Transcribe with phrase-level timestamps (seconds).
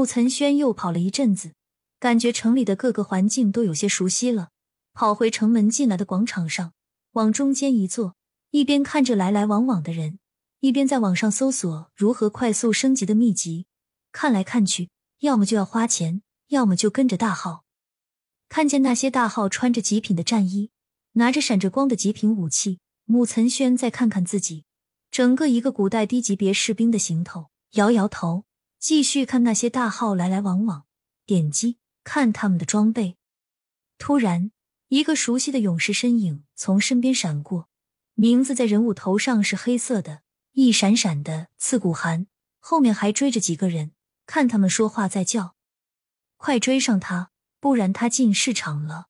[0.00, 1.52] 穆岑轩又跑了一阵子，
[1.98, 4.48] 感觉城里的各个环境都有些熟悉了，
[4.94, 6.72] 跑回城门进来的广场上，
[7.12, 8.16] 往中间一坐，
[8.50, 10.18] 一边看着来来往往的人，
[10.60, 13.66] 一边在网上搜索如何快速升级的秘籍。
[14.10, 17.64] 看来看去，要么就要花钱，要么就跟着大号。
[18.48, 20.70] 看见那些大号穿着极品的战衣，
[21.12, 24.64] 拿着闪着光的极品武器，穆岑轩再看看自己，
[25.10, 28.44] 整个一个古代低级别士兵的行头，摇摇头，
[28.80, 30.86] 继续看那些大号来来往往，
[31.26, 33.18] 点击看他们的装备。
[33.98, 34.52] 突然，
[34.88, 37.68] 一个熟悉的勇士身影从身边闪过，
[38.14, 42.26] 名字在人物头上是黑色的，一闪闪的刺骨寒，
[42.58, 43.92] 后面还追着几个人，
[44.24, 45.54] 看他们说话在叫，
[46.38, 47.30] 快追上他！
[47.60, 49.08] 不然他进市场了。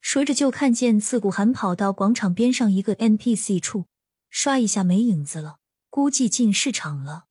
[0.00, 3.84] 说着，就看见刺骨寒跑到广场边上一个 NPC 处，
[4.30, 5.58] 刷一下没影子了，
[5.90, 7.27] 估计进市场了。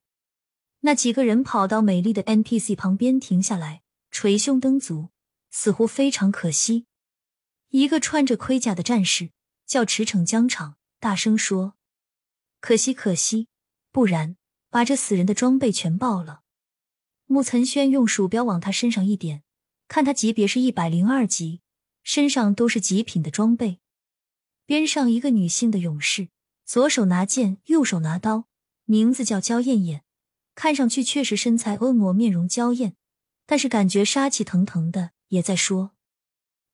[0.80, 5.10] 那几个人跑到美丽的 NPC 旁边停下来，捶胸蹬足，
[5.50, 6.86] 似乎非常可惜。
[7.70, 9.30] 一个穿着盔甲的战士
[9.66, 11.74] 叫驰骋疆场，大声说
[12.60, 13.48] ：“可惜，可惜，
[13.90, 14.36] 不然
[14.70, 16.42] 把这死人的装备全爆了。”
[17.26, 19.42] 穆岑轩用鼠标往他身上一点。
[19.88, 21.62] 看他级别是一百零二级，
[22.02, 23.80] 身上都是极品的装备。
[24.66, 26.28] 边上一个女性的勇士，
[26.66, 28.44] 左手拿剑，右手拿刀，
[28.84, 30.04] 名字叫焦艳艳，
[30.58, 32.96] 看上去确实身材婀娜，面容娇艳，
[33.46, 35.92] 但是感觉杀气腾腾的，也在说：“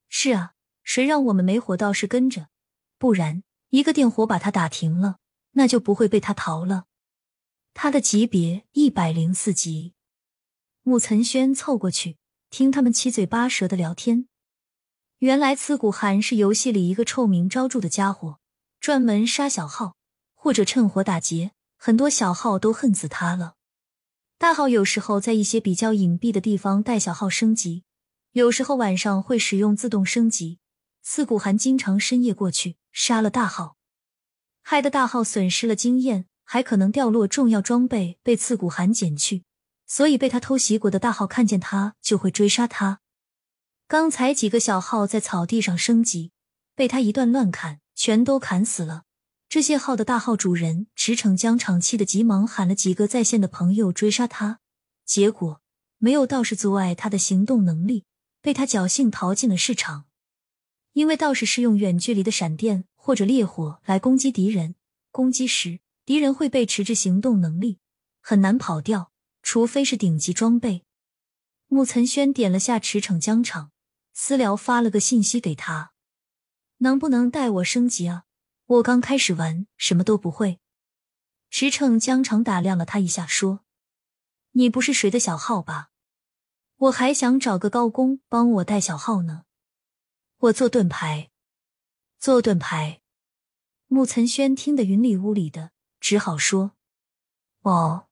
[0.09, 2.47] 是啊，谁让我们没火道士跟着？
[2.97, 5.19] 不然一个电火把他打停了，
[5.51, 6.85] 那就不会被他逃了。”
[7.75, 9.93] 他的级别一百零四级，
[10.81, 12.17] 穆岑轩凑过去。
[12.49, 14.27] 听他们七嘴八舌的聊天，
[15.19, 18.39] 原来刺骨寒是游戏里一个臭名昭著的家伙，
[18.79, 19.95] 专门杀小号
[20.33, 23.53] 或者趁火打劫，很多小号都恨死他了。
[24.37, 27.83] 大号有时候在一些比较隐蔽的地方带小号升级，
[28.33, 30.59] 有时候晚上会使用自动升级。
[31.01, 33.77] 刺骨寒经常深夜过去杀了大号，
[34.61, 39.43] 害得大号损失了经验，还可能掉落重要装备被刺骨寒捡去。
[39.87, 42.99] 所以被他偷袭过的大号看见他就会追杀他。
[43.87, 46.31] 刚才几个小号在草地上升级，
[46.75, 49.04] 被他一段乱砍，全都砍死了。
[49.55, 54.59] 这些号的大号主人驰骋疆场气的急忙喊了几个在线的朋友追杀他，
[55.05, 55.61] 结果
[55.97, 58.03] 没有道士阻碍他的行动能力，
[58.41, 60.07] 被他侥幸逃进了市场。
[60.91, 64.75] 因为道士是用远距离的闪电或者烈火来攻击敌人，
[65.09, 67.79] 攻击时敌人会被迟滞行动能力，
[68.19, 69.13] 很难跑掉。
[69.41, 70.83] 除非是顶级装备，
[71.67, 73.71] 慕岑轩点了下驰骋疆场，
[74.13, 75.93] 私聊发了个信息给他，
[76.79, 78.24] 能不能带我升级啊？
[78.67, 80.59] 我刚开始玩，什么都不会。
[81.51, 83.59] 驰骋疆场打量了他一下，说
[84.53, 85.91] ：“你不是谁的小号吧？
[86.77, 89.45] 我还想找个高工帮我带小号呢。
[90.37, 91.29] 我做盾牌，
[92.17, 93.01] 做盾牌。”
[93.87, 96.71] 穆岑轩听得云里雾里的，只好说
[97.61, 98.07] ：“哦。”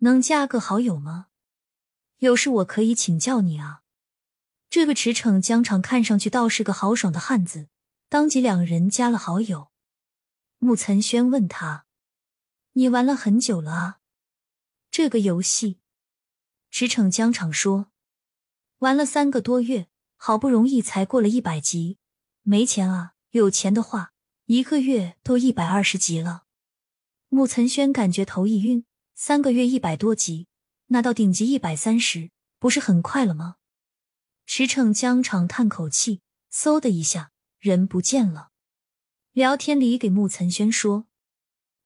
[0.00, 1.26] 能加个好友吗？
[2.18, 3.82] 有事我可以请教你啊。
[4.70, 7.68] 这个驰骋疆场看上去倒是个豪爽的汉子，
[8.08, 9.70] 当即两人加了好友。
[10.58, 11.86] 穆岑轩问他
[12.72, 13.98] ：“你玩了很久了啊？
[14.90, 15.80] 这个游戏？”
[16.70, 17.90] 驰骋疆场说
[18.78, 21.98] ：“玩了三个多月，好不容易才过了一百级，
[22.42, 23.14] 没钱啊。
[23.30, 24.12] 有钱的话，
[24.46, 26.44] 一个月都一百二十级了。”
[27.28, 28.84] 穆岑轩感觉头一晕。
[29.18, 30.46] 三个月一百多级，
[30.88, 33.56] 那到顶级一百三十，不是很快了吗？
[34.44, 36.20] 驰骋疆场叹口气，
[36.52, 37.32] 嗖的一下，
[37.66, 38.50] 人不见了。
[39.32, 41.06] 聊天里给穆岑轩说，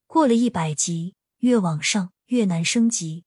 [0.06, 3.24] 过了一百级，越往上越难升级，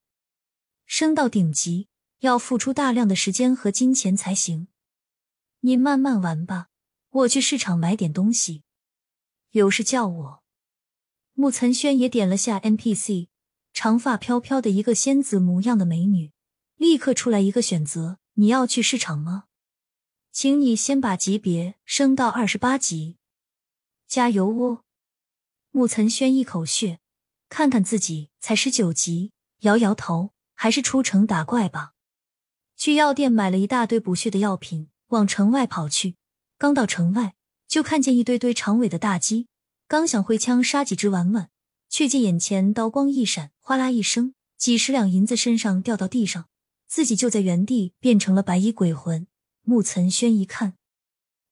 [0.85, 1.87] 升到顶级
[2.19, 4.67] 要付出大量的时间和金钱才行。
[5.61, 6.67] 你慢慢玩吧，
[7.09, 8.63] 我去市场买点东西，
[9.51, 10.43] 有事叫我。
[11.33, 13.29] 穆岑轩也点了下 NPC。
[13.75, 16.31] 长发飘飘的一个仙子模样的美女，
[16.75, 19.45] 立刻出来一个选择：你要去市场吗？
[20.33, 23.17] 请你先把级别升到二十八级，
[24.07, 24.81] 加油哦！
[25.69, 26.99] 穆岑轩一口血，
[27.49, 31.93] 看看自己才十九级，摇摇头，还是出城打怪吧。
[32.75, 36.15] 去药店买了一大堆补血的药品，往城外跑去。
[36.57, 37.35] 刚到城外，
[37.67, 39.47] 就看见一堆堆长尾的大鸡，
[39.87, 41.51] 刚想挥枪杀几只玩玩。
[41.89, 46.49] 却见眼前刀光一闪，哗啦一声，几十两银子身上掉到地上，
[46.87, 49.27] 自己就在原地变成了白衣鬼魂。
[49.65, 50.77] 穆岑轩一看，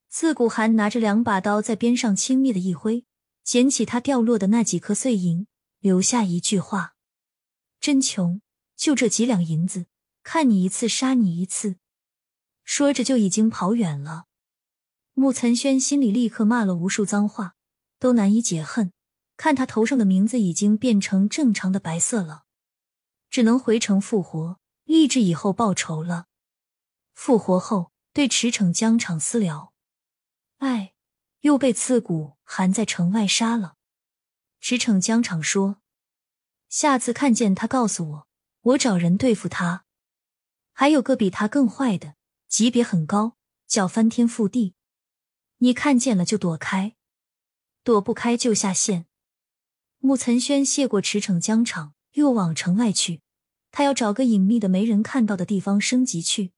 [0.10, 3.06] 自古寒拿着两把刀在边上轻蔑的一挥，
[3.42, 5.48] 捡起他掉落的那几颗碎银，
[5.80, 6.96] 留下一句话
[7.80, 8.42] ：“真穷，
[8.75, 9.86] 就这几两银子，
[10.24, 11.78] 看你一次杀你一次。
[12.66, 14.25] 说着就已经跑远了。
[15.14, 17.56] 穆岑轩心里立刻骂了无数脏话，
[17.98, 18.92] 都难以解恨。
[19.38, 22.44] 看他头上的名字已经变成正常的白色了，
[23.30, 26.25] 只能回城复活，立志以后报仇了。
[27.14, 29.74] 复活后，对驰骋疆场私聊
[30.60, 30.94] ：“哎，
[31.42, 33.75] 又被刺骨含在城外杀了。”
[34.60, 35.81] 驰骋疆场说
[36.68, 38.28] ：“下次看见他，告诉我，
[38.62, 39.86] 我找人对付他。
[40.74, 42.16] 还有个比他更坏的，
[42.48, 43.38] 级别很高，
[43.68, 44.75] 叫翻天覆地。
[45.57, 46.96] 你看见了就躲开，
[47.84, 49.06] 躲不开就下线。”
[50.00, 53.22] 穆岑轩谢过驰骋疆场，又往城外去。
[53.72, 56.52] 他要找个隐秘的、没人看到的地方升级去。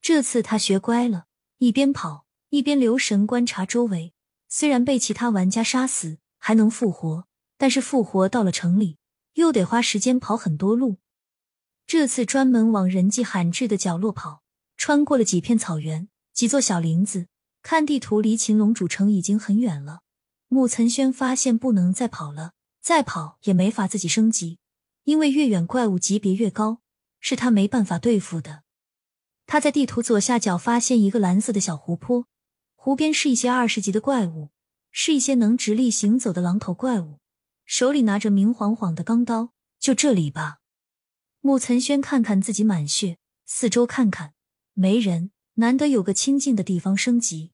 [0.00, 1.26] 这次他学乖了，
[1.58, 4.14] 一边跑一边留神观察周围。
[4.48, 7.26] 虽然被其他玩家杀死还能复活，
[7.58, 8.96] 但是复活到了城里
[9.34, 10.96] 又得花时间跑很多路。
[11.86, 14.42] 这次专门往人迹罕至的角落跑，
[14.76, 17.26] 穿过了几片草原、几座小林子。
[17.62, 20.00] 看地图，离秦龙主城已经很远了。
[20.46, 24.58] 穆岑轩发现不能再跑了，再跑也没法自己升级，
[25.04, 26.80] 因为越远怪物级别越高，
[27.20, 28.62] 是他没办法对付的。
[29.50, 32.26] 他在地图左下角发现一个蓝色的小湖泊，
[32.76, 34.50] 湖边是一些二十级的怪物，
[34.90, 37.18] 是一些能直立行走的狼头怪物，
[37.64, 39.54] 手里拿着明晃晃的钢刀。
[39.80, 40.58] 就这里吧。
[41.40, 43.16] 穆岑轩看看自己满血，
[43.46, 44.34] 四周看看，
[44.74, 47.52] 没人，难得有个清静的地方升级。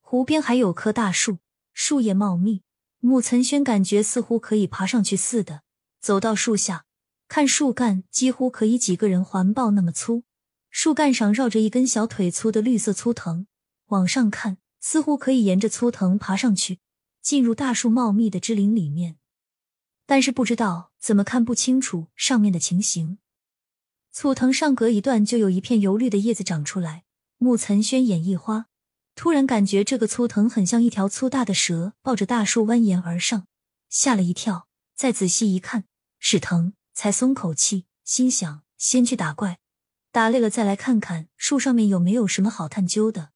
[0.00, 1.38] 湖边还有棵大树。
[1.72, 2.62] 树叶茂密，
[2.98, 5.62] 穆岑轩感觉似乎可以爬上去似的。
[6.02, 6.84] 走到树下，
[7.28, 10.24] 看树干几乎可以几个人环抱那么粗，
[10.70, 13.46] 树干上绕着一根小腿粗的绿色粗藤。
[13.86, 16.80] 往上看，似乎可以沿着粗藤爬上去，
[17.22, 19.16] 进入大树茂密的枝林里面。
[20.06, 23.18] 但是不知道怎么看不清楚上面的情形。
[24.10, 27.04] 粗藤上隔一段就有一片油绿的叶子长出来，
[27.36, 28.66] 木岑轩眼一花。
[29.14, 33.46] 突然感觉这个粗藤很像一条粗大的蛇，抱着大树蜿蜒而上，
[33.88, 34.66] 吓了一跳。
[34.94, 35.84] 再仔细一看，
[36.18, 39.58] 是藤，才松口气，心想先去打怪，
[40.10, 43.30] 打累了再来看看树上面有没有什么好探究的。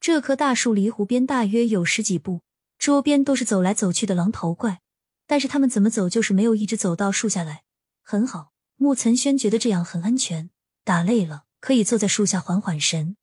[0.00, 2.40] 这棵大树离湖边大约有十几步，
[2.78, 4.80] 周边都是走来走去的狼头怪，
[5.26, 7.62] 但是他们怎么走就是没有一直走到树下来。
[8.02, 10.50] 很好，木岑轩觉得这样很安全，
[10.84, 13.16] 打累了可以坐在树下缓缓神，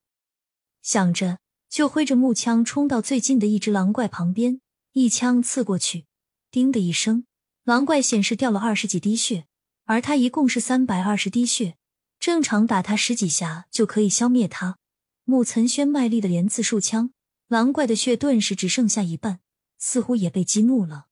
[0.82, 1.40] 想着。
[1.70, 4.60] 就挥着木枪冲到最近的一只狼怪旁边，
[4.94, 6.08] 一枪刺过去，
[6.50, 7.26] 叮的一声，
[7.64, 9.46] 狼怪显示掉了二十几滴血，
[9.86, 11.76] 而他一共是三百二十滴血，
[12.20, 14.78] 正常打他十几下就可以消灭他。
[15.24, 17.12] 穆岑轩卖力的连刺数枪，
[17.48, 19.40] 狼怪的血顿时只剩下一半，
[19.78, 21.06] 似乎也被激怒了，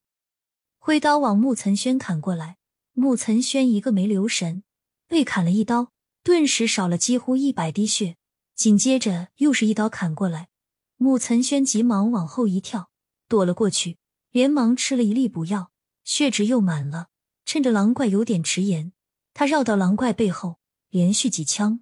[0.79, 2.57] 挥刀往穆岑轩砍过来。
[2.93, 4.63] 穆岑轩一个没留神，
[5.07, 5.91] 被砍了一刀，
[6.23, 8.17] 顿时少了几乎一百滴血。
[8.55, 10.49] 紧接着又是一刀砍过来，
[10.95, 12.89] 穆岑轩急忙往后一跳，
[13.27, 13.99] 躲了过去，
[14.31, 15.69] 连忙吃了一粒补药，
[16.03, 17.09] 血值又满了。
[17.45, 18.91] 趁着狼怪有点迟延，
[19.35, 20.57] 他绕到狼怪背后，
[20.89, 21.81] 连续几枪。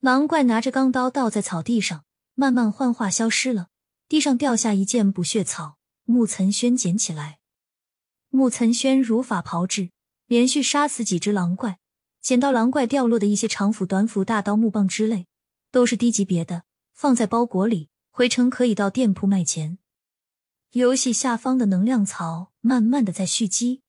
[0.00, 2.04] 狼怪拿着钢刀倒在草地上，
[2.34, 3.68] 慢慢幻化消失了。
[4.08, 7.38] 地上掉下一件补血草，木岑轩捡起来。
[8.28, 9.90] 木岑轩如法炮制，
[10.26, 11.78] 连续杀死几只狼怪，
[12.20, 15.26] 捡到狼怪掉落的一些长斧、短斧、大刀、木棒之类。
[15.70, 19.78] 都是低级别的，放在包裹里，回城可以到店铺卖钱。
[20.72, 23.80] 游戏下方的能量槽慢慢的在蓄积，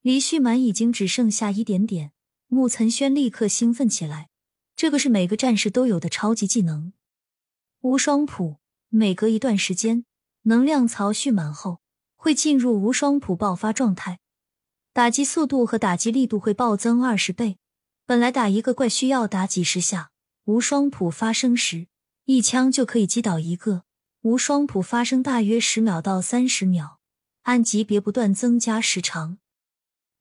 [0.00, 2.13] 离蓄满已经只剩下一点点。
[2.54, 4.28] 穆岑轩立刻兴奋起来，
[4.76, 6.92] 这个是每个战士都有的超级技能——
[7.82, 8.58] 无双谱。
[8.90, 10.04] 每隔一段时间，
[10.42, 11.80] 能量槽蓄满后
[12.14, 14.20] 会进入无双谱爆发状态，
[14.92, 17.58] 打击速度和打击力度会暴增二十倍。
[18.06, 20.12] 本来打一个怪需要打几十下。
[20.44, 21.88] 无双谱发生时，
[22.26, 23.82] 一枪就可以击倒一个。
[24.20, 27.00] 无双谱发生大约十秒到三十秒，
[27.42, 29.38] 按级别不断增加时长。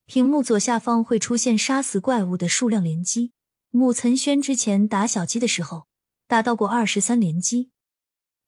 [0.06, 3.32] 屏幕左下方会出现杀死怪物的数量连击。
[3.72, 5.88] 穆岑轩之前打小鸡的时候，
[6.28, 7.70] 打到过二十三连击。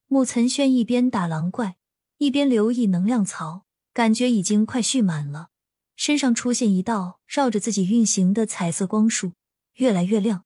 [0.08, 1.78] 穆岑轩一边打狼怪，
[2.18, 5.48] 一边留意能量槽，感觉已经快蓄满了。
[5.96, 9.32] 身上出现一道绕着自己运行的彩色光束，
[9.76, 10.44] 越来越亮。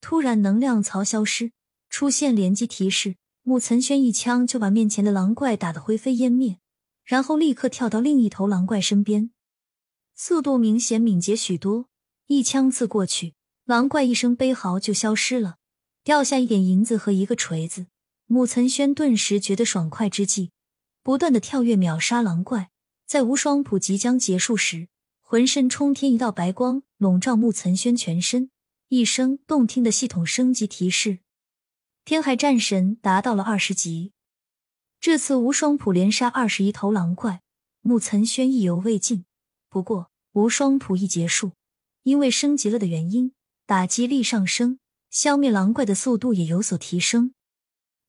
[0.00, 1.52] 突然，能量槽消失，
[1.90, 3.16] 出现连击提示。
[3.42, 6.58] 穆岑轩一枪就把面前的狼怪打得灰飞烟灭，
[7.04, 9.32] 然后立刻跳到另一头狼怪身边，
[10.24, 11.88] 速度明显敏捷许多。
[12.28, 15.56] 一枪刺过去，狼怪一声悲嚎就消失了，
[16.04, 17.88] 掉下一点银子和一个锤子。
[18.26, 20.52] 穆岑轩顿时觉得爽快之际，
[21.02, 22.70] 不断的跳跃秒杀狼怪。
[23.04, 24.86] 在无双谱即将结束时，
[25.20, 28.52] 浑身冲天一道白光笼罩穆岑轩全身。
[28.90, 31.18] 一声动听的系统升级提示：
[32.04, 34.12] 天海战神达到了二十级。
[35.00, 37.42] 这次无双谱连杀二十一头狼怪，
[37.80, 39.24] 木岑轩意犹未尽。
[39.68, 41.52] 不过无双谱一结束，
[42.04, 43.32] 因为升级了的原因，
[43.66, 44.78] 打击力上升，
[45.10, 47.34] 消灭狼怪的速度也有所提升。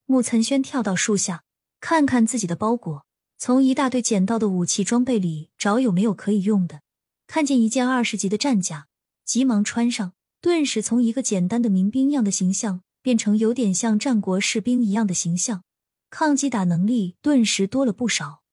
[0.05, 1.43] 木岑轩跳到树下，
[1.79, 3.05] 看看自己的包裹，
[3.37, 6.81] 从一大堆捡到的武器装备里找有没有可以用的。
[7.27, 8.87] 看见一件二十级的战甲，
[9.25, 15.63] 急忙穿上，顿时从一个简单的民兵样的形象变成有点像战国士兵一样的形象，
[16.09, 18.43] 抗击打能力顿时多了不少。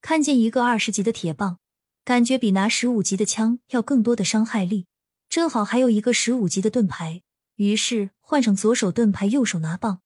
[0.00, 1.58] 看见一个二十级的铁棒，
[2.08, 4.86] 感觉比拿十五级的枪要更多的伤害力。
[5.28, 7.20] 正好还有一个十五级的盾牌，
[7.56, 10.00] 于是换上左手盾牌，右手拿棒，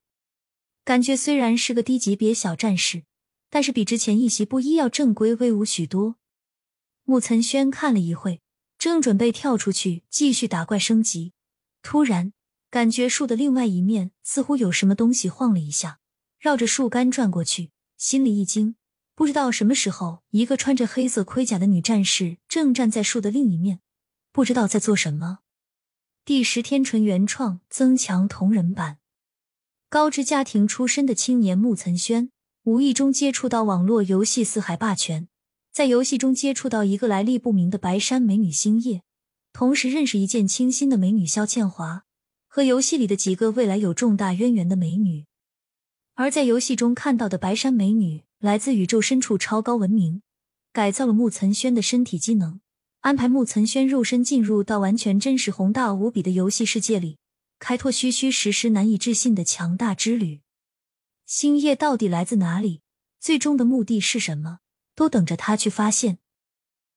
[0.85, 3.05] 感觉虽然是个低级别小战士，
[3.49, 6.17] 但是比之前一袭布衣要正规威武许多。
[7.05, 8.41] 穆岑轩看了一会，
[8.77, 11.33] 正准备跳出去继续打怪升级，
[11.83, 12.33] 突然
[12.69, 16.01] 感觉树的另外一面似乎有什么东西晃了一下，
[16.41, 18.75] 绕着树干转过去，心里一惊，
[19.23, 23.79] 不知道什么时候，一个穿着黑色盔甲的女战士正站在树的另一面，
[24.33, 25.39] 不知道在做什么。
[26.25, 28.99] 第十天纯原创增强同人版，
[29.89, 32.33] 高知家庭出身的青年穆岑轩，
[32.65, 35.23] 无意中接触到网络游戏《四海霸权》。
[35.71, 39.05] 在游戏中接触到一个来历不明的白山美女星夜，
[39.53, 42.03] 同时认识一见倾心的美女萧倩华
[42.49, 45.27] 和游戏里的几个未来有重大渊源的美女。
[46.15, 50.21] 而在游戏中看到的白山美女来自宇宙深处超高文明，
[50.73, 52.61] 改造了木岑轩的身体机能，
[53.03, 57.19] 安排木岑轩肉身进入到完全真实宏大无比的游戏世界里，
[57.61, 60.41] 开拓虚虚实实难以置信的强大之旅。
[61.25, 62.83] 星夜到底来自哪里？
[63.21, 64.59] 最终的目的是什么？
[64.97, 66.19] 都等着他去发现。